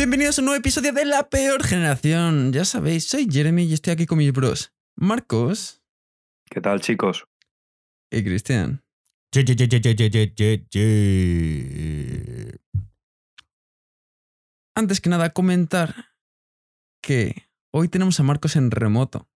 [0.00, 2.54] Bienvenidos a un nuevo episodio de La Peor Generación.
[2.54, 4.72] Ya sabéis, soy Jeremy y estoy aquí con mis bros.
[4.96, 5.82] Marcos.
[6.48, 7.26] ¿Qué tal, chicos?
[8.10, 8.82] Y Cristian.
[14.74, 16.14] Antes que nada, comentar
[17.02, 19.28] que hoy tenemos a Marcos en remoto.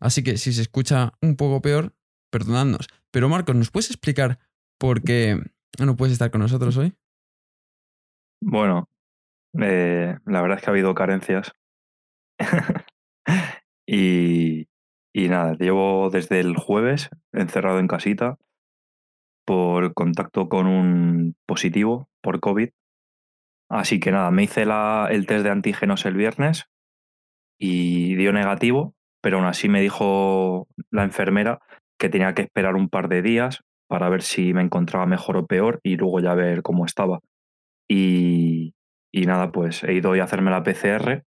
[0.00, 1.94] Así que si se escucha un poco peor,
[2.30, 2.88] perdonadnos.
[3.10, 4.38] Pero Marcos, ¿nos puedes explicar
[4.78, 5.38] por qué
[5.78, 6.94] no puedes estar con nosotros hoy?
[8.42, 8.89] Bueno,
[9.60, 11.52] eh, la verdad es que ha habido carencias.
[13.86, 14.68] y,
[15.14, 18.36] y nada, llevo desde el jueves encerrado en casita
[19.44, 22.70] por contacto con un positivo por COVID.
[23.68, 26.66] Así que nada, me hice la- el test de antígenos el viernes
[27.58, 31.60] y dio negativo, pero aún así me dijo la enfermera
[31.98, 35.46] que tenía que esperar un par de días para ver si me encontraba mejor o
[35.46, 37.20] peor y luego ya ver cómo estaba.
[37.88, 38.74] Y,
[39.12, 41.24] y nada, pues he ido hoy a hacerme la PCR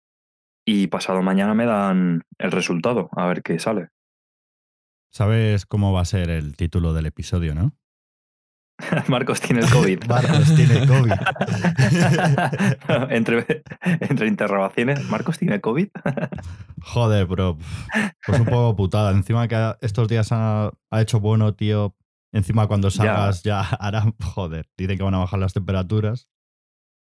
[0.67, 3.89] y pasado mañana me dan el resultado, a ver qué sale.
[5.13, 7.75] ¿Sabes cómo va a ser el título del episodio, no?
[9.09, 10.05] Marcos tiene el COVID.
[10.09, 11.13] Marcos tiene COVID.
[13.11, 15.89] entre, entre interrogaciones, ¿Marcos tiene COVID?
[16.83, 17.59] Joder, bro.
[18.27, 19.11] Pues un poco putada.
[19.11, 21.97] Encima que estos días ha, ha hecho bueno, tío.
[22.33, 24.05] Encima cuando salgas ya, hará.
[24.23, 26.29] Joder, dicen que van a bajar las temperaturas.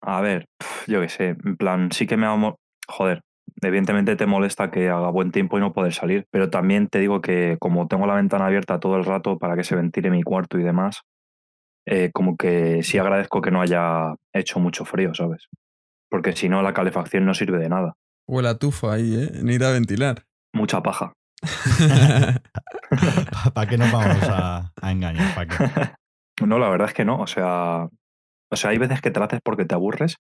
[0.02, 0.46] A ver,
[0.88, 2.58] yo qué sé, en plan, sí que me amo.
[2.88, 3.22] Joder,
[3.62, 7.22] evidentemente te molesta que haga buen tiempo y no poder salir, pero también te digo
[7.22, 10.58] que como tengo la ventana abierta todo el rato para que se ventile mi cuarto
[10.58, 11.02] y demás,
[11.86, 15.48] eh, como que sí agradezco que no haya hecho mucho frío, ¿sabes?
[16.10, 17.94] Porque si no, la calefacción no sirve de nada.
[18.28, 19.40] Huele a tufo ahí, ¿eh?
[19.44, 20.24] Ni ir a ventilar.
[20.54, 21.14] Mucha paja.
[23.54, 25.34] ¿Para qué nos vamos a, a engañar?
[25.36, 25.56] ¿Para qué?
[26.46, 27.20] No, la verdad es que no.
[27.20, 27.88] O sea,
[28.52, 30.18] o sea, hay veces que te la haces porque te aburres.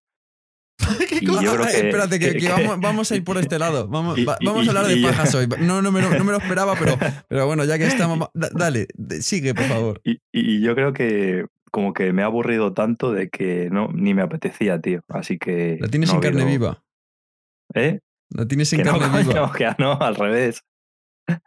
[1.21, 3.59] Y yo creo que- espérate, que, que- que que- vamos, vamos a ir por este
[3.59, 3.87] lado.
[3.87, 5.47] Vamos, Y- va- y- vamos a hablar de pajas hoy.
[5.59, 6.97] No, no, me, lo- no me lo esperaba, pero,
[7.27, 8.29] pero bueno, ya que estamos.
[8.33, 8.87] da- dale,
[9.19, 10.01] sigue, por favor.
[10.03, 14.13] Y, y yo creo que como que me ha aburrido tanto de que no ni
[14.13, 15.01] me apetecía, tío.
[15.09, 15.77] Así que.
[15.79, 16.83] La tienes no en carne viva.
[17.75, 17.99] ¿Eh?
[18.29, 19.33] La tienes en Que no, carne viva.
[19.33, 20.63] coño, que no, al revés.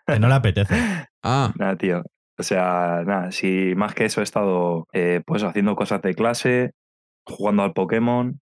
[0.06, 0.74] Que no le apetece.
[1.22, 2.02] Ah, Nada, tío.
[2.38, 6.72] O sea, nada, si más que eso he estado eh, pues haciendo cosas de clase,
[7.26, 8.40] jugando al Pokémon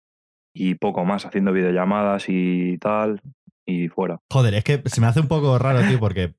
[0.54, 3.22] y poco más, haciendo videollamadas y tal,
[3.66, 4.20] y fuera.
[4.32, 6.34] Joder, es que se me hace un poco raro, tío, porque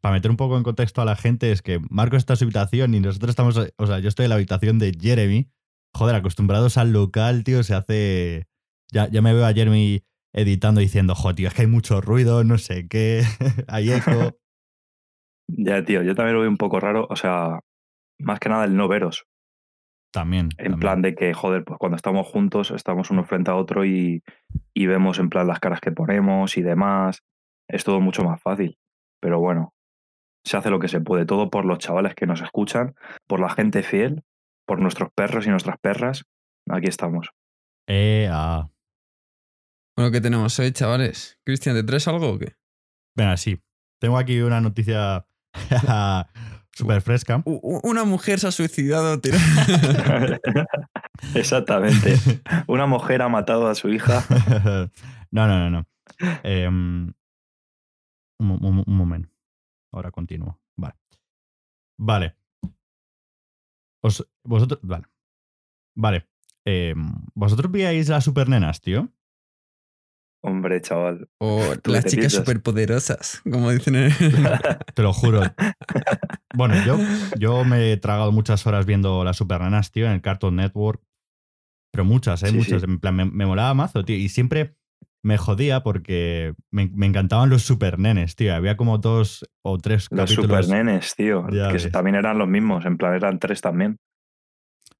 [0.00, 2.44] para meter un poco en contexto a la gente es que Marco está en su
[2.44, 5.48] habitación y nosotros estamos, o sea, yo estoy en la habitación de Jeremy.
[5.94, 8.46] Joder, acostumbrados al local, tío, se hace...
[8.92, 10.02] Ya, ya me veo a Jeremy
[10.32, 13.24] editando diciendo, joder, es que hay mucho ruido, no sé qué,
[13.68, 14.36] hay eco.
[15.48, 17.60] Ya, tío, yo también lo veo un poco raro, o sea,
[18.18, 19.26] más que nada el no veros.
[20.12, 20.46] También.
[20.56, 20.80] En también.
[20.80, 24.22] plan de que, joder, pues cuando estamos juntos, estamos uno frente a otro y,
[24.74, 27.22] y vemos en plan las caras que ponemos y demás.
[27.68, 28.78] Es todo mucho más fácil.
[29.20, 29.74] Pero bueno,
[30.44, 31.26] se hace lo que se puede.
[31.26, 32.94] Todo por los chavales que nos escuchan,
[33.26, 34.22] por la gente fiel,
[34.66, 36.24] por nuestros perros y nuestras perras.
[36.70, 37.30] Aquí estamos.
[37.88, 38.68] Eh, ah.
[39.96, 41.38] bueno, ¿qué tenemos hoy, chavales?
[41.44, 42.54] Cristian, ¿te traes algo o qué?
[43.16, 43.60] Venga, sí.
[44.00, 45.26] Tengo aquí una noticia
[46.72, 47.42] súper fresca.
[47.44, 49.20] Una mujer se ha suicidado.
[49.20, 49.38] tira-
[51.34, 52.16] Exactamente.
[52.66, 54.24] Una mujer ha matado a su hija.
[55.30, 55.86] no, no, no, no.
[56.42, 57.12] Em,
[58.38, 59.28] un, mo- un- un momento.
[59.92, 60.60] Ahora continúo.
[60.76, 60.94] Vale.
[61.98, 62.36] Vale.
[64.02, 64.80] Os- vosotros.
[64.82, 65.04] Vale.
[65.96, 66.28] Vale.
[66.64, 69.08] Em, ¿Vosotros veíais las supernenas, tío?
[70.46, 71.28] Hombre, chaval.
[71.38, 72.32] O ¿Tú las chicas piensas?
[72.44, 74.12] superpoderosas, como dicen en
[74.94, 75.42] Te lo juro.
[76.54, 76.98] Bueno, yo,
[77.38, 81.02] yo me he tragado muchas horas viendo las supernenas, tío, en el Cartoon Network.
[81.92, 82.48] Pero muchas, ¿eh?
[82.48, 82.82] Sí, muchas.
[82.82, 82.86] sí.
[82.88, 84.16] En plan, me, me molaba mazo, tío.
[84.16, 84.76] Y siempre
[85.24, 88.54] me jodía porque me, me encantaban los supernenes, tío.
[88.54, 90.66] Había como dos o tres Los capítulos.
[90.66, 91.46] supernenes, tío.
[91.50, 91.90] Ya Que ves.
[91.90, 92.84] también eran los mismos.
[92.84, 93.98] En plan, eran tres también.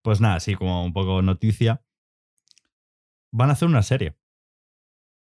[0.02, 1.82] Pues nada, así como un poco noticia.
[3.32, 4.16] Van a hacer una serie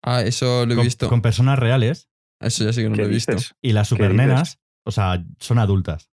[0.04, 1.08] Ah, eso lo he con, visto.
[1.08, 2.08] con personas reales
[2.40, 3.32] Eso ya sí que no ¿Qué lo he visto.
[3.32, 3.54] dices?
[3.62, 6.10] y las ¿Qué supernenas, o sea, son adultas.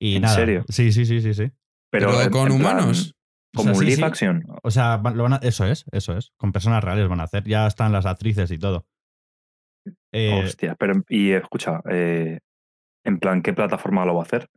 [0.00, 0.34] Y ¿En nada.
[0.36, 0.64] serio?
[0.68, 1.50] Sí, sí, sí, sí, sí.
[1.90, 3.14] Pero, con humanos.
[3.54, 4.02] O Como sea, un sí, live sí.
[4.04, 4.44] action.
[4.62, 6.32] O sea, van- lo van a- eso es, eso es.
[6.36, 7.44] Con personas reales van a hacer.
[7.44, 8.86] Ya están las actrices y todo.
[10.12, 12.40] Eh, Hostia, pero y escucha, eh,
[13.04, 14.48] en plan, ¿qué plataforma lo va a hacer?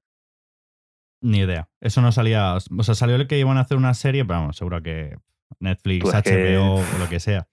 [1.23, 1.69] ni idea.
[1.79, 2.55] Eso no salía.
[2.55, 5.15] O sea, salió el que iban a hacer una serie, pero vamos, seguro que
[5.59, 7.47] Netflix, Pues que- HBO o lo que sea.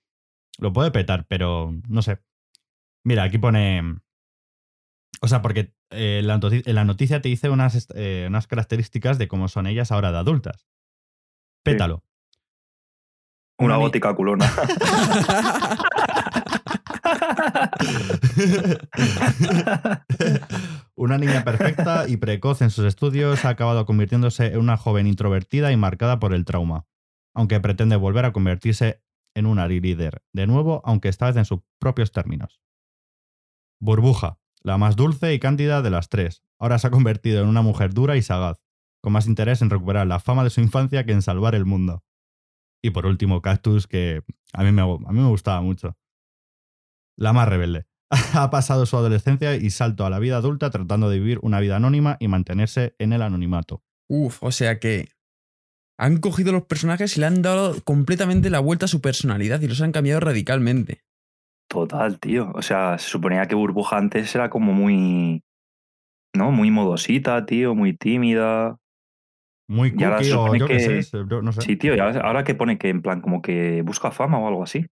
[0.58, 2.19] Lo puede petar, pero no sé.
[3.05, 4.00] Mira, aquí pone.
[5.20, 9.19] O sea, porque eh, la, noti- en la noticia te dice unas, eh, unas características
[9.19, 10.66] de cómo son ellas ahora de adultas.
[11.64, 12.02] Pétalo.
[13.58, 14.49] Una ni- gótica culona.
[20.94, 25.70] Una niña perfecta y precoz en sus estudios ha acabado convirtiéndose en una joven introvertida
[25.72, 26.87] y marcada por el trauma,
[27.34, 29.02] aunque pretende volver a convertirse
[29.38, 32.61] en una líder, de nuevo, aunque vez en sus propios términos.
[33.81, 37.62] Burbuja, la más dulce y cándida de las tres, ahora se ha convertido en una
[37.62, 38.58] mujer dura y sagaz,
[39.00, 42.05] con más interés en recuperar la fama de su infancia que en salvar el mundo.
[42.82, 45.96] Y por último, Cactus, que a mí me, a mí me gustaba mucho.
[47.17, 47.87] La más rebelde.
[48.34, 51.76] ha pasado su adolescencia y salto a la vida adulta tratando de vivir una vida
[51.76, 53.82] anónima y mantenerse en el anonimato.
[54.08, 55.11] Uf, o sea que
[55.99, 59.69] han cogido los personajes y le han dado completamente la vuelta a su personalidad y
[59.69, 61.00] los han cambiado radicalmente.
[61.69, 62.50] Total, tío.
[62.55, 65.43] O sea, se suponía que Burbuja antes era como muy.
[66.35, 66.50] ¿No?
[66.53, 68.77] Muy modosita, tío, muy tímida.
[69.69, 71.61] Muy Y ahora cookie se o supone yo qué que- sé, yo no sé.
[71.62, 74.49] Sí, tío, y ahora, ahora que pone que en plan como que busca fama o
[74.49, 74.87] algo así.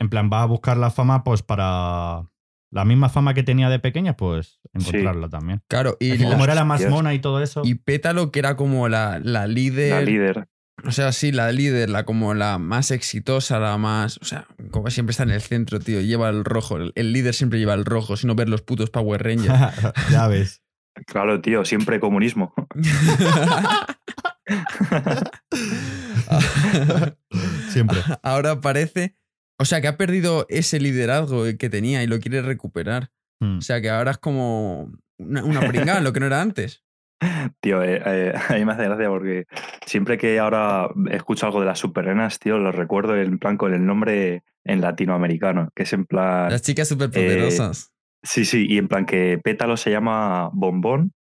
[0.00, 2.26] En plan, va a buscar la fama pues para...
[2.74, 5.62] La misma fama que tenía de pequeña, pues encontrarla también.
[5.68, 7.62] Claro, y, Es que la- como era la más mona y todo eso...
[7.64, 9.90] y Pétalo, que era como la, la líder.
[9.92, 10.48] La líder.
[10.84, 14.18] O sea, sí, la líder, la como la más exitosa, la más.
[14.20, 16.00] O sea, como siempre está en el centro, tío.
[16.00, 16.78] Lleva el rojo.
[16.78, 19.56] El, el líder siempre lleva el rojo, si no ver los putos Power Rangers.
[20.10, 20.64] ya ves.
[21.06, 22.54] Claro, tío, siempre comunismo.
[27.70, 27.98] Siempre.
[28.22, 29.16] Ahora parece.
[29.58, 33.10] O sea, que ha perdido ese liderazgo que tenía y lo quiere recuperar.
[33.40, 33.58] Mm.
[33.58, 36.84] O sea, que ahora es como una, una pringada, lo que no era antes.
[37.60, 39.46] Tío, eh, eh, a mí me hace gracia porque
[39.86, 43.84] siempre que ahora escucho algo de las supernenas, tío, lo recuerdo en plan con el
[43.86, 46.50] nombre en latinoamericano, que es en plan...
[46.50, 47.92] Las chicas superpoderosas.
[48.22, 51.12] Sí, sí, y en plan que Pétalo se llama Bombón,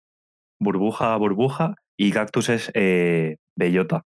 [0.59, 4.05] Burbuja, Burbuja, y Cactus es eh, Bellota.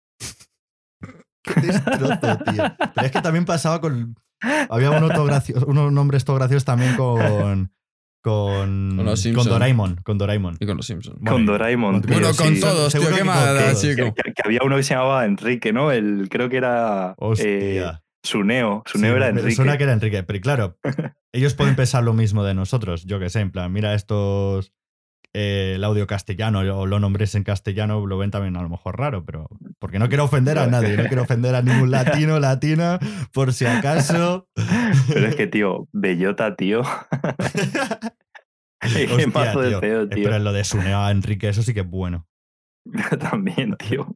[1.43, 2.63] Qué destrozo, tío.
[2.95, 4.15] Pero es que también pasaba con...
[4.69, 7.71] Había un otro gracioso- unos nombres todo graciosos también con...
[8.23, 9.49] Con, Con los con Simpson.
[9.49, 9.95] Doraemon.
[9.97, 10.55] Con Doraemon.
[10.59, 11.17] Y con los Simpsons.
[11.19, 11.91] Bueno, con Doraemon.
[11.95, 12.61] con- tío, Bueno, con sí.
[12.61, 13.01] todos, tío.
[13.01, 13.81] ¿Qué con todos.
[13.81, 14.13] chico?
[14.15, 15.91] Que, que había uno que se llamaba Enrique, ¿no?
[15.91, 17.45] El, creo que era Hostia.
[17.47, 17.91] eh,
[18.23, 18.83] Suneo.
[18.85, 19.51] Suneo Sí, era Enrique.
[19.55, 20.77] Suena que era Enrique, pero claro,
[21.33, 24.71] ellos pueden pensar lo mismo de nosotros, yo que sé, en plan, mira estos,
[25.35, 28.99] eh, el audio castellano o lo nombres en castellano, lo ven también a lo mejor
[28.99, 29.49] raro, pero
[29.79, 32.99] porque no quiero ofender a nadie, no quiero ofender a ningún latino, latina,
[33.33, 34.47] por si acaso.
[35.07, 36.83] Pero es que, tío, Bellota, tío.
[38.79, 40.23] Qué Hostia, mazo de feo, tío.
[40.25, 42.27] Pero lo de Suneo a Enrique, eso sí que es bueno.
[43.19, 44.15] También, tío.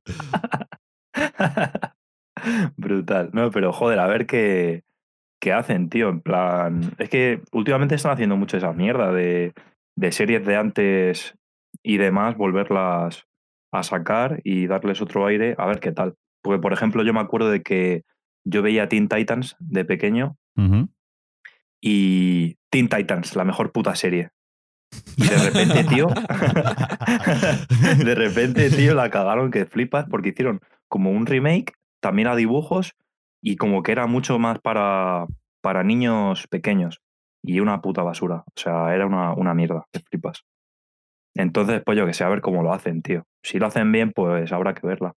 [2.78, 3.30] Brutal.
[3.34, 4.84] No, pero joder, a ver qué,
[5.40, 6.10] qué hacen, tío.
[6.10, 6.94] En plan.
[7.00, 9.54] Es que últimamente están haciendo mucho esa mierda de,
[9.98, 11.36] de series de antes
[11.84, 13.26] y demás, volverlas
[13.72, 16.16] a sacar y darles otro aire, a ver qué tal.
[16.42, 18.04] Porque, por ejemplo, yo me acuerdo de que
[18.46, 20.38] yo veía Teen Titans de pequeño
[21.82, 24.30] y Teen Titans, la mejor puta serie.
[25.18, 26.08] Y de repente, tío,
[28.06, 32.94] de repente, tío, la cagaron que flipas porque hicieron como un remake, también a dibujos,
[33.42, 35.26] y como que era mucho más para,
[35.62, 37.02] para niños pequeños.
[37.48, 38.44] Y una puta basura.
[38.46, 40.44] O sea, era una, una mierda, que flipas.
[41.34, 43.24] Entonces, pues yo que sé, a ver cómo lo hacen, tío.
[43.42, 45.14] Si lo hacen bien, pues habrá que verla.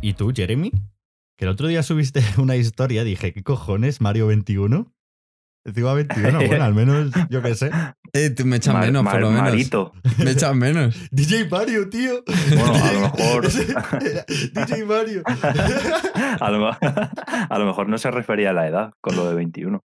[0.00, 0.72] ¿Y tú, Jeremy?
[1.36, 4.95] Que el otro día subiste una historia, dije, ¿qué cojones, Mario 21?
[5.66, 7.70] Encima 21, bueno, al menos, yo qué sé.
[8.12, 9.42] Eh, tú me echas Mar- menos, por lo menos.
[9.50, 9.92] Marito.
[10.18, 10.94] Me echas menos.
[11.10, 12.22] DJ Mario, tío.
[12.50, 15.22] Bueno, a lo mejor- DJ Mario.
[16.40, 19.82] a, lo, a lo mejor no se refería a la edad con lo de 21.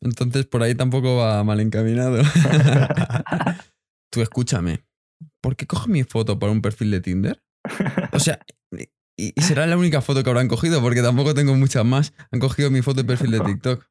[0.00, 2.22] Entonces por ahí tampoco va mal encaminado.
[4.10, 4.84] Tú escúchame.
[5.42, 7.42] ¿Por qué coge mi foto para un perfil de Tinder?
[8.12, 8.40] O sea,
[9.16, 12.14] y, y será la única foto que habrán cogido, porque tampoco tengo muchas más.
[12.32, 13.84] Han cogido mi foto de perfil de TikTok.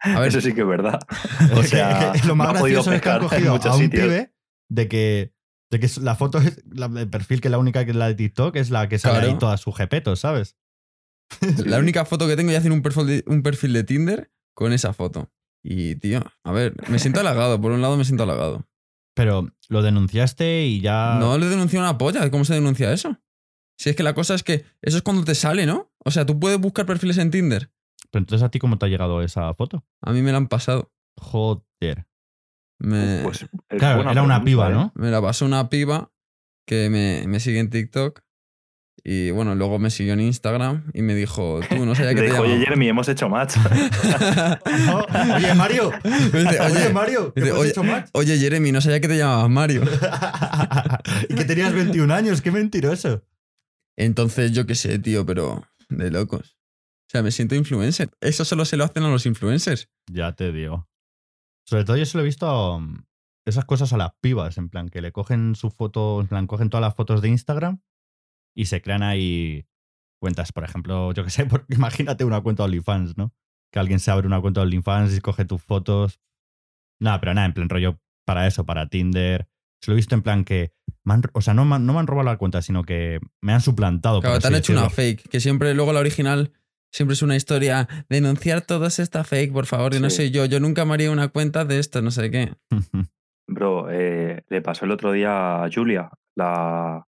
[0.00, 0.98] A ver, Eso sí que es verdad.
[1.56, 3.72] O sea, lo más no ha podido gracioso es que han pescar en cogido muchos
[3.72, 4.04] a un sitios.
[4.04, 4.34] pibe
[4.70, 5.34] de que,
[5.70, 8.14] de que la foto es la de perfil que la única que es la de
[8.14, 9.32] TikTok es la que sale Claro.
[9.32, 10.56] ahí todas sus jepetos, ¿sabes?
[11.64, 14.72] la única foto que tengo y hacen un perfil, de, un perfil de Tinder con
[14.72, 15.30] esa foto.
[15.62, 17.58] Y, tío, a ver, me siento halagado.
[17.60, 18.68] Por un lado me siento halagado.
[19.14, 21.16] Pero lo denunciaste y ya.
[21.18, 22.30] No le denunció una polla.
[22.30, 23.18] ¿Cómo se denuncia eso?
[23.78, 25.90] Si es que la cosa es que eso es cuando te sale, ¿no?
[26.04, 27.70] O sea, tú puedes buscar perfiles en Tinder.
[28.14, 29.84] Pero entonces a ti cómo te ha llegado esa foto?
[30.00, 30.92] A mí me la han pasado.
[31.16, 32.06] Joder.
[32.78, 33.48] Me, Pues, es
[33.80, 34.72] Claro, era una pregunta, piba, ¿eh?
[34.72, 34.92] ¿no?
[34.94, 36.12] me la pasó una piba
[36.64, 38.20] que me, me sigue en TikTok
[39.02, 42.26] Y bueno, luego me siguió en Instagram y me dijo, tú no sabía que te
[42.30, 42.58] dijo, oye.
[42.58, 43.56] Jeremy, hemos hecho match.
[44.86, 44.98] No,
[45.36, 45.90] oye, Mario.
[46.04, 48.10] Dice, Oye, oye, Mario, ¿qué dice, hemos oye, hecho match?
[48.12, 49.82] oye, Jeremy, no sabía que te llamabas Mario.
[51.28, 53.24] y que tenías 21 años, qué mentiroso.
[53.96, 56.56] Entonces, yo qué sé, tío, pero de locos.
[57.06, 58.10] O sea, me siento influencer.
[58.20, 59.88] Eso solo se lo hacen a los influencers.
[60.10, 60.88] Ya te digo.
[61.66, 63.04] Sobre todo yo solo he visto um,
[63.46, 66.70] esas cosas a las pibas, en plan, que le cogen su foto, en plan, cogen
[66.70, 67.80] todas las fotos de Instagram
[68.56, 69.66] y se crean ahí
[70.20, 73.34] cuentas, por ejemplo, yo que sé, imagínate una cuenta de OnlyFans, ¿no?
[73.72, 76.20] Que alguien se abre una cuenta de OnlyFans y coge tus fotos.
[77.00, 79.48] Nada, pero nada, en plan rollo para eso, para Tinder.
[79.82, 80.72] Se lo he visto en plan que,
[81.04, 83.20] me han- o sea, no me, han- no me han robado la cuenta, sino que
[83.42, 84.20] me han suplantado.
[84.20, 86.52] Claro, te han hecho una fake, que siempre luego la original
[86.94, 90.60] siempre es una historia, denunciar todas esta fake, por favor, y no sé yo, yo
[90.60, 92.52] nunca me haría una cuenta de esto, no sé qué.
[93.48, 97.04] Bro, eh, le pasó el otro día a Julia, la...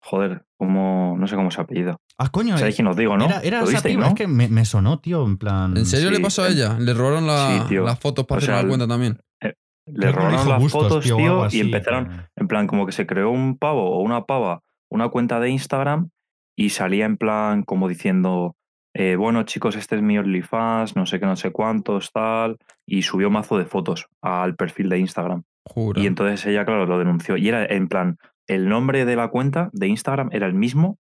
[0.00, 1.16] Joder, como...
[1.18, 2.00] No sé cómo se apellido.
[2.18, 3.24] ah, coño, ¿Sabéis quién os digo, no?
[3.24, 4.08] era, era ¿Lo esa visteis, piba, no?
[4.10, 5.76] es que me, me sonó, tío, en plan...
[5.76, 6.78] ¿En serio sí, le pasó a ella?
[6.78, 9.18] Le robaron la- Sí, las fotos para O hacer sea, una el- cuenta también.
[9.42, 9.52] Le
[10.00, 12.06] que me robaron las Bustos, fotos, tío, así, y empezaron...
[12.06, 15.50] pero- En plan, como que se creó un pavo o una pava, una cuenta de
[15.50, 16.10] Instagram
[16.56, 18.54] y salía en plan como diciendo,
[19.00, 23.02] eh, bueno chicos, este es mi OnlyFans, no sé qué, no sé cuántos, tal, y
[23.02, 25.44] subió mazo de fotos al perfil de Instagram.
[25.64, 26.02] Juro.
[26.02, 27.36] Y entonces ella, claro, lo denunció.
[27.36, 30.98] Y era en plan, el nombre de la cuenta de Instagram era el mismo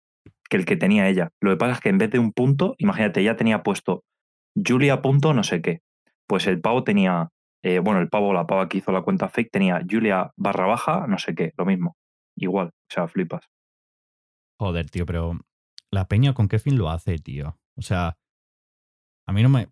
[0.49, 1.31] que el que tenía ella.
[1.41, 4.05] Lo que pasa es que en vez de un punto, imagínate, ella tenía puesto
[4.55, 5.81] Julia punto no sé qué.
[6.27, 7.27] Pues el pavo tenía,
[7.61, 10.65] eh, bueno, el pavo o la pava que hizo la cuenta fake tenía Julia barra
[10.65, 11.97] baja no sé qué, lo mismo.
[12.37, 13.49] Igual, o sea, flipas.
[14.57, 15.37] Joder, tío, pero
[15.91, 17.57] la peña con qué fin lo hace, tío.
[17.81, 18.17] O sea,
[19.27, 19.67] a mí no me.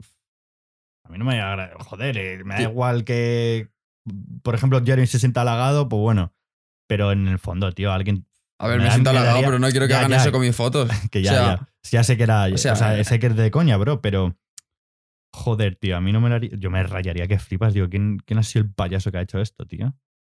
[1.06, 1.40] A mí no me.
[1.86, 3.70] Joder, eh, me da igual que.
[4.44, 6.34] Por ejemplo, Jeremy se sienta halagado, pues bueno.
[6.88, 8.26] Pero en el fondo, tío, alguien
[8.60, 10.18] a ver, me siento halagado, pero no quiero que Ya, hagan ya.
[10.18, 10.90] eso con mis fotos.
[11.12, 11.68] que ya, O sea, ya.
[11.92, 12.46] Ya sé que era.
[12.46, 14.36] o O sea, eh, sé que es de coña, bro, pero.
[15.32, 16.50] Joder, tío, a mí no me daría.
[16.58, 19.40] Yo me rayaría que flipas, digo, ¿quién, quién ha sido el payaso que ha hecho
[19.40, 19.96] esto, tío?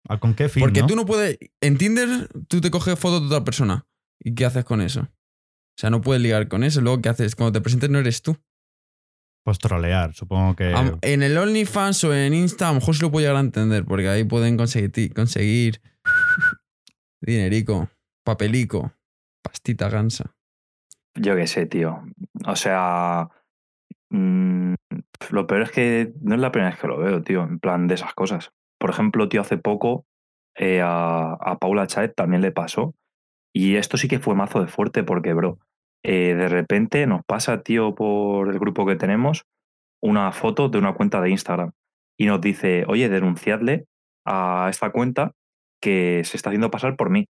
[0.09, 0.63] ¿A ¿Con qué fin?
[0.63, 0.87] Porque no?
[0.89, 1.39] tú no puedes.
[1.61, 3.87] En Tinder, tú te coges fotos de otra persona.
[4.19, 5.09] ¿Y qué haces con eso?
[5.71, 6.81] O sea, no puedes ligar con eso.
[6.81, 7.35] Luego, ¿qué haces?
[7.37, 8.37] Cuando te presentes, no eres tú.
[9.45, 10.75] Pues trolear, supongo que.
[10.75, 13.41] Am- En el OnlyFans o en Insta, a lo mejor sí lo puedo llegar a
[13.41, 15.81] entender, porque ahí pueden conseguir, ti- conseguir
[17.21, 17.89] dinerico,
[18.25, 18.93] papelico,
[19.43, 20.35] pastita gansa.
[21.15, 22.03] Yo qué sé, tío.
[22.47, 23.29] O sea,
[24.11, 24.75] mm,
[25.31, 27.89] lo peor es que no es la primera vez que lo veo, tío, en plan
[27.89, 28.51] de esas cosas.
[28.79, 30.07] Por ejemplo, tío, hace poco
[30.57, 32.95] eh, a, a Paula Chaet también le pasó.
[33.55, 35.59] Y esto sí que fue mazo de fuerte porque, bro,
[36.05, 39.45] eh, de repente nos pasa, tío, por el grupo que tenemos,
[40.03, 41.73] una foto de una cuenta de Instagram.
[42.19, 43.87] Y nos dice, oye, denunciadle
[44.27, 45.33] a esta cuenta
[45.83, 47.27] que se está haciendo pasar por mí.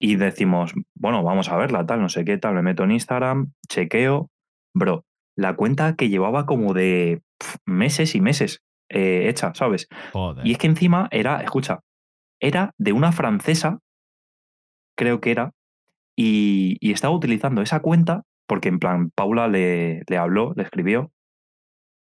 [0.00, 2.54] Y decimos, bueno, vamos a verla, tal, no sé qué, tal.
[2.54, 4.28] Me meto en Instagram, chequeo.
[4.74, 5.04] Bro,
[5.36, 7.22] la cuenta que llevaba como de
[7.66, 9.88] meses y meses eh, hecha, ¿sabes?
[10.12, 10.46] Joder.
[10.46, 11.80] Y es que encima era, escucha,
[12.40, 13.78] era de una francesa,
[15.00, 15.54] creo que era,
[16.14, 21.10] y, estaba utilizando esa cuenta porque en plan Paula le, habló, le escribió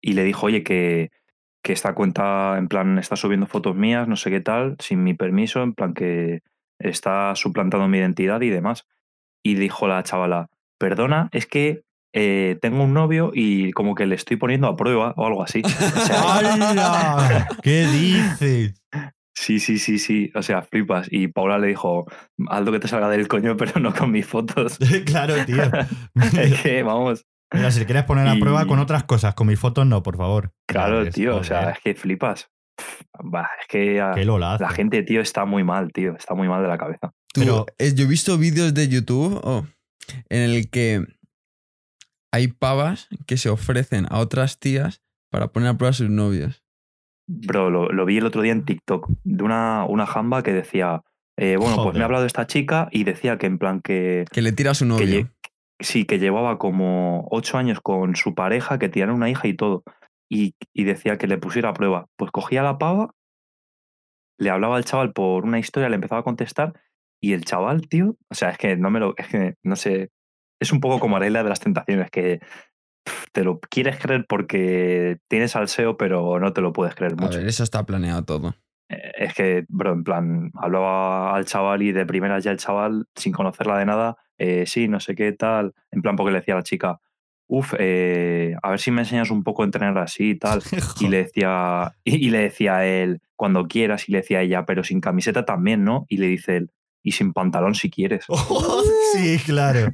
[0.01, 1.09] y le dijo, oye, que,
[1.63, 5.13] que esta cuenta en plan está subiendo fotos mías, no sé qué tal, sin mi
[5.13, 6.41] permiso, en plan que
[6.77, 8.85] está suplantando mi identidad y demás.
[9.43, 14.15] Y dijo la chavala, perdona, es que eh, tengo un novio y como que le
[14.15, 15.61] estoy poniendo a prueba o algo así.
[15.63, 17.17] O.
[17.63, 18.78] ¿Qué dices?
[19.35, 20.31] Sí, sí, sí, sí.
[20.35, 21.07] O sea, flipas.
[21.11, 22.05] Y Paula le dijo,
[22.47, 24.77] algo que te salga del coño, pero no con mis fotos.
[25.05, 25.63] claro, tío.
[26.39, 29.59] es que, vamos, Mira, si quieres poner a Y- prueba con otras cosas, con mis
[29.59, 30.51] fotos no, por favor.
[30.67, 31.37] claro, tío.
[31.37, 32.49] O sea, es que flipas.
[33.23, 36.15] Bah, es que a- la gente, tío, está muy mal, tío.
[36.15, 37.11] Está muy mal de la cabeza.
[37.33, 39.65] Tú, Pero- eh, yo he visto vídeos de YouTube oh,
[40.29, 41.05] en el que
[42.31, 46.63] hay pavas que se ofrecen a otras tías para poner a prueba a sus novios.
[47.31, 51.03] Bro, lo, lo vi el otro día en TikTok de una, una jamba que decía,
[51.37, 54.25] eh, bueno, pues me ha hablado de esta chica y decía que en plan que,
[54.31, 55.29] Que le tira a su novio.
[55.79, 59.83] sí, que llevaba como ocho años con su pareja, que tenían una hija y todo.
[60.27, 62.07] Y, y decía que le pusiera a prueba.
[62.17, 63.11] Pues cogía la pava,
[64.39, 66.73] le hablaba al chaval por una historia, le empezaba a contestar,
[67.21, 70.09] y el chaval, tío, o sea, es que no me lo, es que no sé,
[70.59, 72.39] es un poco como Arela de las tentaciones, que
[73.31, 77.21] te lo quieres creer porque tienes al SEO, pero no te lo puedes creer A
[77.21, 77.37] mucho.
[77.39, 78.55] ver, eso está planeado todo.
[78.89, 83.05] Eh, Es que, bro, en plan, hablaba al chaval y de primeras ya el chaval,
[83.15, 86.53] sin conocerla de nada, eh, sí, no sé qué tal, en plan porque le decía
[86.55, 86.99] a la chica,
[87.47, 90.61] uff, a ver si me enseñas un poco a entrenar así y tal.
[91.01, 94.41] Y le decía, y, y le decía a él, cuando quieras, y le decía a
[94.41, 96.05] ella, pero sin camiseta también, ¿no?
[96.09, 96.71] Y le dice él,
[97.01, 98.25] y sin pantalón si quieres.
[99.13, 99.93] sí, claro.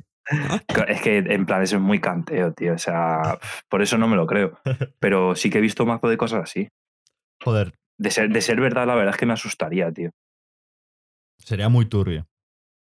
[0.88, 2.74] Es que en plan eso es muy canteo, tío.
[2.74, 3.38] O sea,
[3.70, 4.60] por eso no me lo creo.
[5.00, 6.68] Pero sí que he visto mazo de cosas así.
[7.44, 10.10] Joder, De ser, de ser verdad, la verdad es que me asustaría, tío.
[11.38, 12.28] sería muy turbio.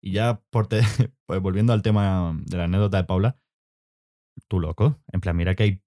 [0.04, 0.82] Y ya por te-
[1.28, 3.38] pues volviendo al tema de la anécdota de Paula,
[4.48, 5.00] tú loco.
[5.12, 5.82] En plan, mira que hay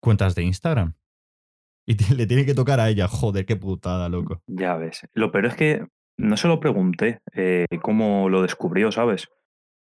[0.00, 0.94] cuentas de Instagram.
[1.86, 3.08] Y le tiene que tocar a ella.
[3.08, 4.42] Joder, qué putada, loco.
[4.46, 5.06] Ya ves.
[5.14, 5.86] Lo peor es que
[6.18, 9.28] no se lo pregunté eh, cómo lo descubrió, ¿sabes?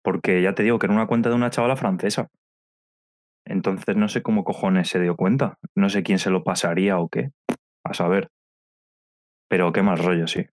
[0.08, 2.30] Porque ya te digo que era una cuenta de una chavala francesa.
[3.46, 5.58] Entonces no sé cómo cojones se dio cuenta.
[5.76, 7.32] No sé quién se lo pasaría o qué.
[7.84, 8.30] A saber.
[9.50, 10.46] Pero qué mal rollo, sí.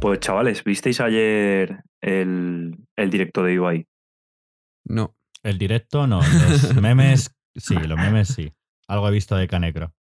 [0.00, 3.86] Pues chavales, ¿visteis ayer el, el directo de Ibai?
[4.86, 5.14] No.
[5.42, 6.20] El directo no.
[6.20, 8.55] Los memes, sí, los memes sí.
[8.88, 9.92] Algo he visto de Canecro.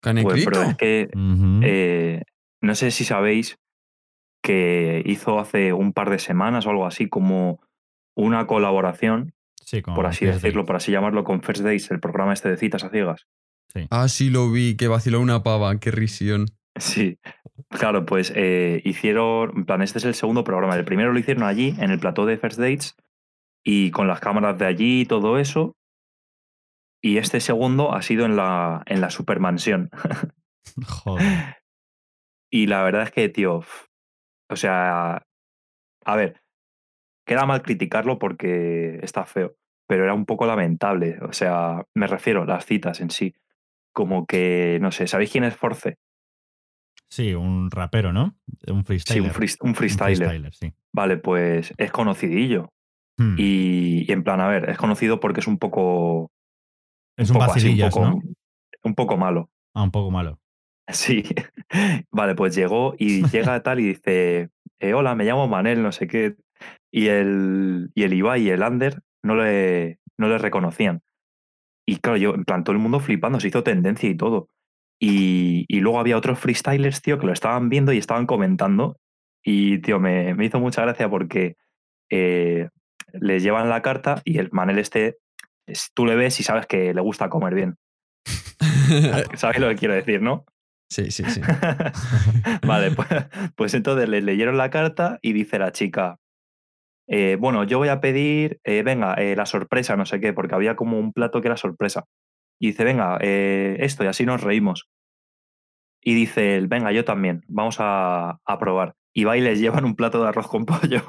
[0.00, 0.50] Pues, ¿Canecrito?
[0.50, 1.08] pero es que
[1.62, 2.22] eh,
[2.60, 3.58] no sé si sabéis
[4.42, 7.60] que hizo hace un par de semanas o algo así como
[8.14, 9.32] una colaboración,
[9.62, 12.58] sí, por así First decirlo, por así llamarlo, con First Days, el programa este de
[12.58, 13.26] citas a ciegas.
[13.90, 16.46] Ah, sí lo vi, que vaciló una pava, qué risión.
[16.76, 17.18] Sí,
[17.70, 20.76] claro, pues eh, hicieron, en plan, este es el segundo programa.
[20.76, 22.94] El primero lo hicieron allí, en el plató de First Dates,
[23.64, 25.76] y con las cámaras de allí y todo eso.
[27.04, 29.90] Y este segundo ha sido en la, en la supermansión.
[30.86, 31.56] Joder.
[32.50, 33.62] Y la verdad es que, tío,
[34.48, 35.26] o sea,
[36.04, 36.40] a ver,
[37.26, 39.56] queda mal criticarlo porque está feo,
[39.86, 41.18] pero era un poco lamentable.
[41.20, 43.34] O sea, me refiero a las citas en sí.
[43.92, 45.98] Como que, no sé, ¿sabéis quién es Force?
[47.10, 48.36] Sí, un rapero, ¿no?
[48.66, 49.22] Un Sí, freestyler.
[49.24, 50.72] un, free- un freestyler, sí.
[50.94, 52.70] Vale, pues es conocidillo.
[53.18, 53.36] Hmm.
[53.38, 56.30] Y, y en plan, a ver, es conocido porque es un poco.
[57.16, 58.22] Es un poco así, un vacilillas, poco, ¿no?
[58.84, 59.50] un poco malo.
[59.74, 60.38] Ah, un poco malo.
[60.88, 61.24] Sí.
[62.10, 64.50] Vale, pues llegó y llega tal y dice,
[64.80, 66.36] eh, hola, me llamo Manel, no sé qué.
[66.92, 71.02] Y el, y el Ibai y el Ander no le, no le reconocían.
[71.86, 74.48] Y claro, yo, en plan, todo el mundo flipando, se hizo tendencia y todo.
[75.00, 78.98] Y, y luego había otros freestylers, tío, que lo estaban viendo y estaban comentando.
[79.42, 81.56] Y, tío, me, me hizo mucha gracia porque
[82.10, 82.68] eh,
[83.12, 85.18] les llevan la carta y el Manel este,
[85.66, 87.76] es- tú le ves y sabes que le gusta comer bien.
[89.36, 90.44] ¿Sabes lo que quiero decir, no?
[90.90, 91.40] sí, sí, sí.
[92.66, 93.08] vale, pues,
[93.56, 96.18] pues entonces le leyeron la carta y dice la chica,
[97.08, 100.54] eh, bueno, yo voy a pedir, eh, venga, eh, la sorpresa, no sé qué, porque
[100.54, 102.04] había como un plato que era sorpresa.
[102.60, 104.88] Y dice, venga, esto, y así nos reímos.
[106.02, 108.94] Y dice él, venga, yo también, vamos a, a probar.
[109.12, 111.02] Y va y les llevan un plato de arroz con pollo.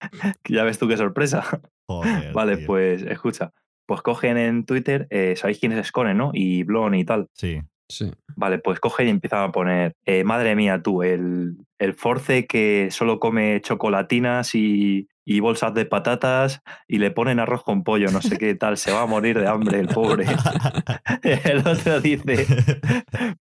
[0.48, 1.42] Ya ves tú qué sorpresa.
[1.88, 2.34] Joder.
[2.34, 2.66] Vale, tío.
[2.66, 3.52] pues escucha.
[3.86, 6.30] Pues cogen en Twitter, eh, ¿sabéis quién es Scone, no?
[6.32, 7.28] Y Blon y tal.
[7.34, 7.60] Sí.
[7.88, 8.10] Sí.
[8.34, 12.88] Vale, pues coge y empiezan a poner, eh, madre mía tú, el, el force que
[12.90, 18.22] solo come chocolatinas y, y bolsas de patatas y le ponen arroz con pollo, no
[18.22, 20.24] sé qué tal, se va a morir de hambre el pobre.
[21.22, 22.46] el otro dice,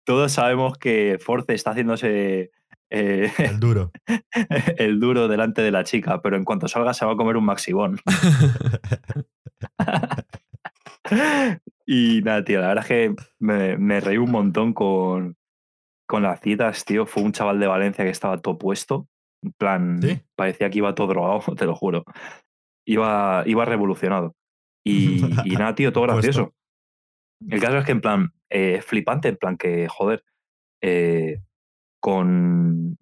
[0.04, 2.50] todos sabemos que Force está haciéndose
[2.94, 3.90] eh, El duro.
[4.76, 7.44] el duro delante de la chica, pero en cuanto salga se va a comer un
[7.44, 7.98] maxibón.
[11.86, 15.36] Y nada, tío, la verdad es que me, me reí un montón con,
[16.06, 17.06] con las citas, tío.
[17.06, 19.08] Fue un chaval de Valencia que estaba todo puesto.
[19.42, 20.20] En plan, ¿Sí?
[20.36, 22.04] parecía que iba todo drogado, te lo juro.
[22.86, 24.34] Iba, iba revolucionado.
[24.84, 26.54] Y, y nada, tío, todo gracioso.
[27.48, 30.24] El caso es que, en plan, eh, es flipante, en plan que, joder,
[30.80, 31.40] eh,
[32.00, 32.98] con.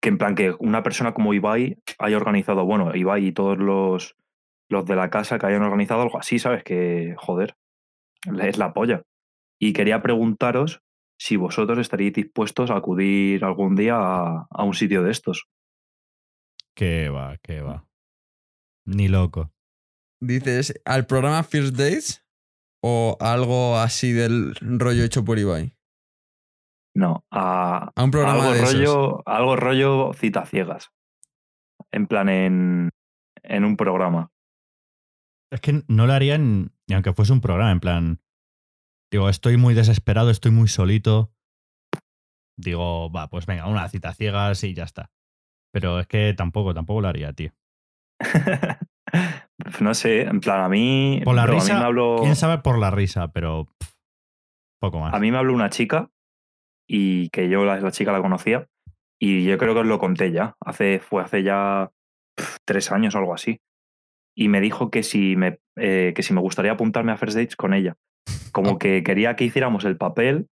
[0.00, 4.16] Que en plan que una persona como Ibai haya organizado, bueno, Ibai y todos los,
[4.72, 6.64] los de la casa que hayan organizado algo así, ¿sabes?
[6.64, 7.56] Que, joder,
[8.40, 9.02] es la polla.
[9.60, 10.80] Y quería preguntaros
[11.18, 15.46] si vosotros estaríais dispuestos a acudir algún día a, a un sitio de estos.
[16.74, 17.86] Qué va, qué va.
[18.86, 19.52] Ni loco.
[20.20, 22.26] Dices, ¿al programa First Dates
[22.82, 25.76] o algo así del rollo hecho por Ibai?
[26.94, 28.74] No, a, A un programa algo de esos.
[28.74, 30.90] rollo, algo rollo cita ciegas.
[31.92, 32.90] En plan, en,
[33.42, 34.31] en un programa.
[35.52, 38.20] Es que no lo harían ni aunque fuese un programa, en plan.
[39.12, 41.30] Digo, estoy muy desesperado, estoy muy solito.
[42.58, 45.10] Digo, va, pues venga, una cita ciegas y ya está.
[45.70, 47.52] Pero es que tampoco, tampoco lo haría, tío.
[49.80, 51.20] no sé, en plan, a mí.
[51.22, 53.92] Por la risa, me habló, quién sabe por la risa, pero pff,
[54.80, 55.12] poco más.
[55.12, 56.10] a mí me habló una chica
[56.88, 58.68] y que yo la, la chica la conocía.
[59.20, 60.56] Y yo creo que os lo conté ya.
[60.60, 61.92] Hace, fue hace ya
[62.64, 63.60] tres años o algo así.
[64.34, 67.56] Y me dijo que si me, eh, que si me gustaría apuntarme a First Dates
[67.56, 67.96] con ella.
[68.52, 70.48] Como que quería que hiciéramos el papel,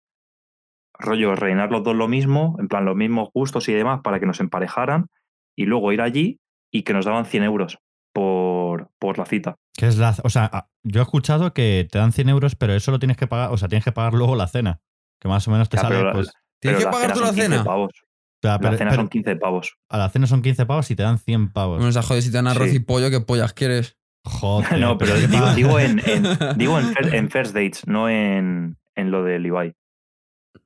[0.98, 4.26] rollo, reinar los dos lo mismo, en plan los mismos gustos y demás, para que
[4.26, 5.08] nos emparejaran
[5.56, 6.40] y luego ir allí
[6.72, 7.80] y que nos daban 100 euros
[8.14, 9.56] por, por la cita.
[9.78, 12.92] ¿Qué es la, o sea, yo he escuchado que te dan 100 euros, pero eso
[12.92, 14.82] lo tienes que pagar, o sea, tienes que pagar luego la cena.
[15.22, 16.32] Que más o menos te Ya, sale, pero pues.
[16.62, 17.64] ¿Tienes Pero que pagar tú la son 15 cena?
[17.64, 17.92] pavos.
[18.42, 19.76] O sea, La pero- cena pero son 15 pavos.
[19.90, 21.78] a la cena son 15 pavos y te dan 100 pavos.
[21.78, 22.78] Bueno, esa joder, si te dan arroz Sí.
[22.78, 23.98] y pollo, ¿qué pollas quieres?
[24.26, 24.80] Joder.
[24.80, 28.78] No, pero ¿qué digo, digo en, en- digo en, fir- en First Dates, no en,
[28.96, 29.74] en lo del Ibai.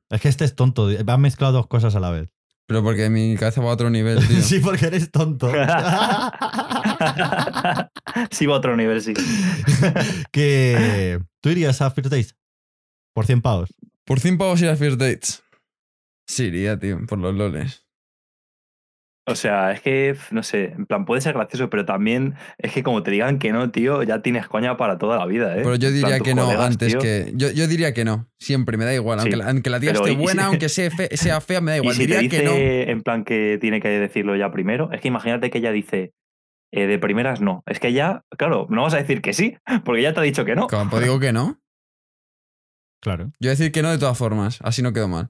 [0.10, 0.88] Es que este es tonto.
[1.08, 2.30] Han mezclado dos cosas a la vez.
[2.68, 4.42] Pero porque mi cabeza va a otro nivel, tío.
[4.42, 5.52] sí, porque eres tonto.
[8.32, 9.14] sí, va a otro nivel, sí.
[10.32, 12.36] que tú irías a First Days
[13.14, 13.70] por 100 pavos.
[14.06, 15.44] Por 100 pavos ir a First Dates.
[16.34, 17.86] Sí, iría, tío, por los loles.
[19.26, 22.84] O sea, es que, no sé, en plan, puede ser gracioso, pero también es que
[22.84, 25.62] como te digan que no, tío, ya tienes coña para toda la vida, ¿eh?
[25.64, 27.00] Pero yo plan, diría que no colegas, antes tío.
[27.00, 27.32] que.
[27.36, 28.28] Yo, yo diría que no.
[28.38, 29.20] Siempre, me da igual.
[29.20, 31.62] Sí, Aunque, la, aunque la tía pero esté y- buena, aunque sea, fe- sea fea,
[31.62, 31.96] me da Y igual.
[31.96, 32.52] si te diría dice que no.
[32.92, 36.14] en plan que tiene que decirlo ya primero, es que imagínate que ella dice
[36.74, 37.64] eh, de primeras no.
[37.66, 40.44] Es que ya, claro, no vas a decir que sí, porque ya te ha dicho
[40.44, 40.68] que no.
[40.68, 41.62] Como, pues digo que no.
[43.02, 43.26] Claro.
[43.40, 44.60] Yo voy a decir que no de todas formas.
[44.64, 45.30] Así no quedo mal.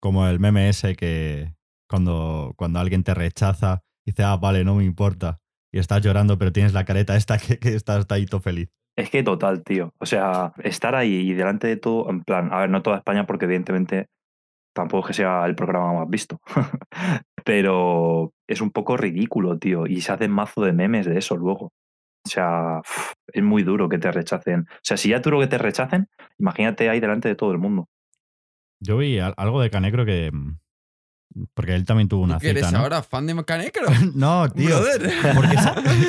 [0.00, 1.54] Como el meme ese que
[1.88, 5.40] cuando, cuando alguien te rechaza, dice, ah, vale, no me importa.
[5.72, 8.70] Y estás llorando, pero tienes la careta esta que, estás está ahí todo feliz.
[8.96, 9.92] Es que total, tío.
[9.98, 13.26] O sea, estar ahí y delante de todo, en plan, a ver, no toda España,
[13.26, 14.08] porque evidentemente
[14.74, 16.40] tampoco es que sea el programa más visto.
[17.44, 19.86] Pero es un poco ridículo, tío.
[19.86, 21.72] Y se hacen mazo de memes de eso luego.
[22.26, 22.82] O sea,
[23.32, 24.66] es muy duro que te rechacen.
[24.68, 26.08] O sea, si ya es duro que te rechacen,
[26.38, 27.88] imagínate ahí delante de todo el mundo.
[28.80, 30.30] Yo vi al- algo de Canecro que.
[30.32, 30.56] mm,
[31.54, 32.82] Porque él también tuvo una ¿Tú qué eres cita, ¿no?
[32.84, 33.02] ahora?
[33.02, 33.86] ¿Fan de Macanecro?
[34.14, 34.68] No, tío.
[34.80, 35.12] Brother.
[35.34, 35.56] Porque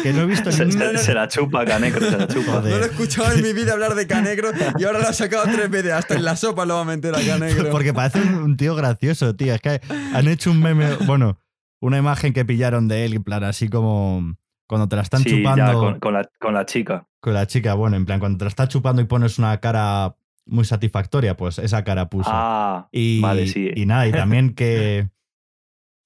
[0.03, 2.51] que no he visto Se, ni se- se la chupa, Canecro, se la chupa.
[2.53, 2.71] Joder.
[2.71, 5.43] No lo he escuchado en mi vida hablar de Canegro y ahora lo ha sacado
[5.51, 5.91] tres veces.
[5.91, 7.69] Hasta en la sopa lo va a meter a Canegro.
[7.69, 9.53] Porque parece un, tío gracioso, tío.
[9.53, 9.81] Es que
[10.13, 11.37] han hecho un meme, bueno,
[11.81, 14.35] una imagen que pillaron de él, en plan, así como
[14.67, 15.81] cuando te la están Sí, chupando ya, con...
[15.93, 17.07] con, con la, con la chica.
[17.23, 20.15] la chica, bueno, en plan, cuando te la está chupando y pones una cara
[20.49, 22.29] muy satisfactoria, pues esa cara puso.
[22.31, 23.71] Ah, y, vale, sí.
[23.75, 25.09] y nada, y también que,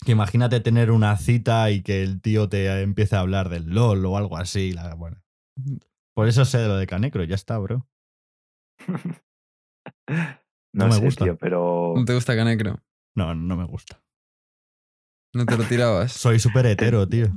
[0.06, 4.06] que imagínate tener una cita y que el tío te empiece a hablar del LOL
[4.06, 4.72] o algo así.
[4.74, 5.18] la- bueno.
[6.16, 7.88] Por eso sé de lo de Canecro, ya está, bro.
[10.08, 10.26] no,
[10.74, 11.26] no me sé, gusta.
[11.26, 11.94] tío, pero...
[11.96, 12.80] ¿No te gusta Canegro?
[13.16, 14.00] No, no me gusta.
[15.36, 16.12] ¿No te lo tirabas?
[16.14, 17.28] Soy súper hetero, tío.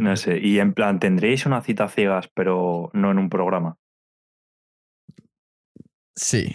[0.00, 0.38] No sé.
[0.38, 3.78] Y en plan, ¿tendréis una cita ciegas, pero no en un programa?
[6.16, 6.52] Sí.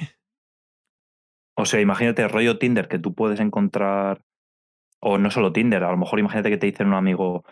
[1.55, 4.21] O sea, imagínate rollo Tinder que tú puedes encontrar,
[5.01, 7.43] o no solo Tinder, a lo mejor imagínate que te dicen un amigo,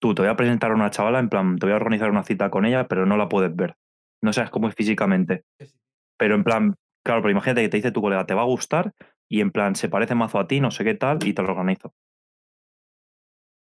[0.00, 2.22] tú te voy a presentar a una chavala, en plan, te voy a organizar una
[2.22, 3.76] cita con ella, pero no la puedes ver.
[4.22, 5.44] No sabes cómo es físicamente.
[6.16, 8.92] Pero en plan, claro, pero imagínate que te dice tu colega, te va a gustar,
[9.28, 11.50] y en plan, se parece mazo a ti, no sé qué tal, y te lo
[11.50, 11.92] organizo.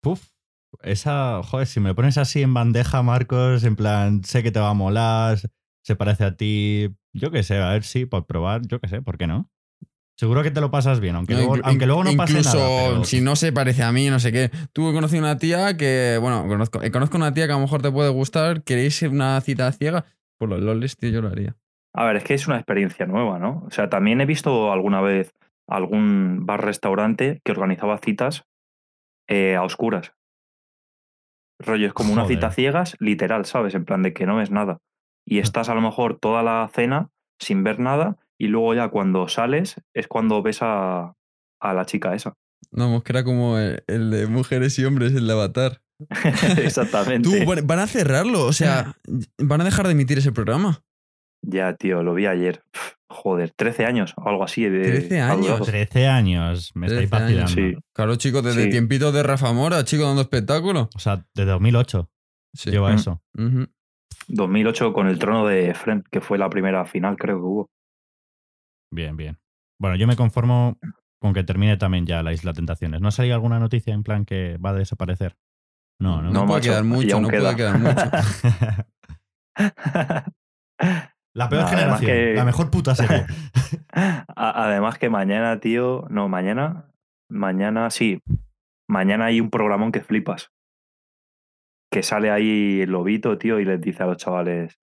[0.01, 0.29] Puf.
[0.81, 4.69] Esa, joder, si me pones así en bandeja, Marcos, en plan, sé que te va
[4.69, 5.39] a molar,
[5.83, 9.01] se parece a ti, yo qué sé, a ver si, por probar, yo qué sé,
[9.01, 9.49] ¿por qué no?
[10.19, 12.57] Seguro que te lo pasas bien, aunque, No, luego, inclu- aunque luego no pase incluso
[12.57, 12.69] nada.
[12.91, 14.49] pero- si no se parece a mí, no sé qué.
[14.73, 17.81] Tú conocí una tía que, bueno, conozco, eh, conozco una tía que a lo mejor
[17.83, 18.63] te puede gustar.
[18.63, 20.05] ¿Queréis ir a una cita ciega?
[20.39, 21.55] Por los loles, tío, yo lo haría.
[21.93, 23.63] A ver, es que es una experiencia nueva, ¿no?
[23.67, 25.33] O sea, también he visto alguna vez
[25.67, 28.43] algún bar-restaurante que organizaba citas
[29.27, 30.13] eh, a oscuras.
[31.59, 33.73] Rollo, es como una cita ciegas, literal, ¿sabes?
[33.75, 34.77] En plan de que no ves nada.
[35.29, 37.09] Y estás a lo mejor toda la cena
[37.39, 41.15] sin ver nada y luego ya cuando sales es cuando ves a,
[41.61, 42.33] a la chica esa.
[42.71, 45.81] Vamos, que era como el, el de mujeres y hombres, el de Avatar.
[46.57, 47.27] Exactamente.
[47.29, 48.95] Tú, van van a cerrarlo, o sea,
[49.37, 50.81] van a dejar de emitir ese programa.
[51.45, 52.63] Ya, tío, lo vi ayer.
[53.09, 54.63] Joder, 13 años o algo así.
[54.65, 55.55] De, 13 ha durado.
[55.55, 55.67] años.
[55.67, 57.77] 13 años, me estáis 13 años, vacilando.
[57.79, 57.83] Sí.
[57.93, 58.69] Claro, chicos, desde Sí.
[58.69, 60.89] tiempitos de Rafa Mora, chicos, dando espectáculo.
[60.95, 62.09] O sea, de 2008
[62.53, 62.71] Sí.
[62.71, 62.95] lleva Mm.
[62.95, 63.21] eso.
[64.27, 67.69] 2008 con el trono de Friend, que fue la primera final, creo que hubo.
[68.93, 69.37] Bien, bien.
[69.79, 70.77] Bueno, yo me conformo
[71.21, 73.01] con que termine también ya la Isla Tentaciones.
[73.01, 75.35] ¿No ha salido alguna noticia en plan que va a desaparecer?
[75.99, 76.31] No, no.
[76.31, 77.55] No, puede macho, quedar mucho, no puede queda.
[77.55, 78.11] quedar mucho.
[81.33, 83.25] la peor No, generación, que- la mejor puta serie.
[84.35, 86.91] Además que mañana, tío, no, mañana,
[87.29, 88.21] mañana sí,
[88.87, 90.51] mañana hay un programón que flipas.
[91.91, 94.77] Que sale ahí el lobito, tío, y les dice a los chavales,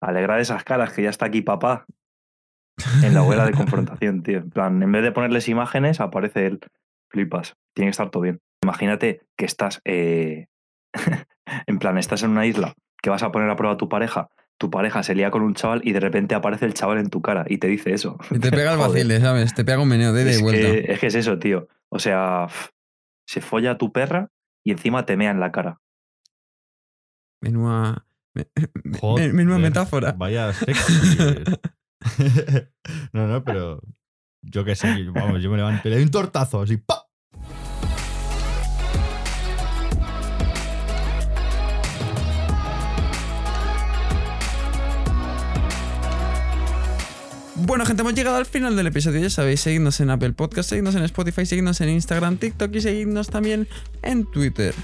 [0.00, 1.86] alegrad esas caras, que ya está aquí papá.
[3.02, 4.38] En la hoguera de confrontación, tío.
[4.38, 6.60] En plan, en vez de ponerles imágenes, aparece él.
[7.10, 7.56] Flipas.
[7.74, 8.40] Tiene que estar todo bien.
[8.62, 10.46] imagínate que estás, eh,
[11.66, 14.28] en plan, estás en una isla que vas a poner a prueba a tu pareja,
[14.58, 17.20] tu pareja se lía con un chaval y de repente aparece el chaval en tu
[17.20, 18.18] cara y te dice eso.
[18.30, 19.54] Y te pega el vacile, ¿sabes?
[19.54, 20.60] Te pega un meneo de es, vuelta.
[20.60, 21.68] que, es que es eso, tío.
[21.88, 22.48] O sea,
[23.26, 24.30] se folla a tu perra
[24.64, 25.80] y encima te mea en la cara.
[27.46, 28.06] Menúa.
[28.34, 30.12] me- Joder, metáfora.
[30.12, 30.52] Vaya
[33.12, 33.80] no, no, pero
[34.42, 37.02] yo qué sé, vamos, yo me levanto y le doy un tortazo así, ¡pa!
[47.58, 49.20] Bueno, gente, hemos llegado al final del episodio.
[49.20, 53.28] Ya sabéis, seguidnos en Apple Podcast, seguidnos en Spotify, seguidnos en Instagram, TikTok y seguidnos
[53.28, 53.66] también
[54.02, 54.74] en Twitter.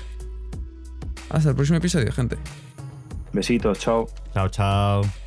[1.32, 2.36] Hasta el próximo episodio, gente.
[3.32, 4.06] Besitos, chao.
[4.34, 5.21] Chao, chao.